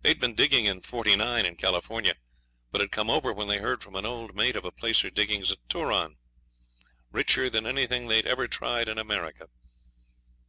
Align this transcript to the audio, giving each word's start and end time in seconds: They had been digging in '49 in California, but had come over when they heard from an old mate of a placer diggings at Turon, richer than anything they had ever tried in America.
They 0.00 0.08
had 0.08 0.18
been 0.18 0.34
digging 0.34 0.64
in 0.66 0.80
'49 0.80 1.46
in 1.46 1.54
California, 1.54 2.16
but 2.72 2.80
had 2.80 2.90
come 2.90 3.08
over 3.08 3.32
when 3.32 3.46
they 3.46 3.58
heard 3.58 3.80
from 3.80 3.94
an 3.94 4.04
old 4.04 4.34
mate 4.34 4.56
of 4.56 4.64
a 4.64 4.72
placer 4.72 5.08
diggings 5.08 5.52
at 5.52 5.68
Turon, 5.68 6.16
richer 7.12 7.48
than 7.48 7.64
anything 7.64 8.08
they 8.08 8.16
had 8.16 8.26
ever 8.26 8.48
tried 8.48 8.88
in 8.88 8.98
America. 8.98 9.46